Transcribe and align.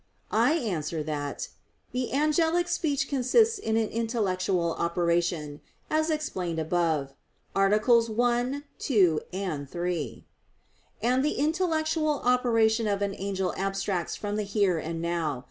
I 0.33 0.53
answer 0.53 1.03
that, 1.03 1.49
The 1.91 2.11
angelic 2.11 2.67
speech 2.67 3.07
consists 3.07 3.59
in 3.59 3.77
an 3.77 3.89
intellectual 3.89 4.73
operation, 4.73 5.61
as 5.91 6.09
explained 6.09 6.57
above 6.57 7.13
(AA. 7.55 7.69
1, 7.77 8.63
2, 8.79 9.21
3). 9.69 10.25
And 11.03 11.23
the 11.23 11.33
intellectual 11.33 12.19
operation 12.25 12.87
of 12.87 13.03
an 13.03 13.13
angel 13.15 13.53
abstracts 13.55 14.15
from 14.15 14.37
the 14.37 14.43
"here 14.43 14.79
and 14.79 15.03
now." 15.03 15.39